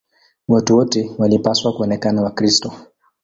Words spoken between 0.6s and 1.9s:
wote walipaswa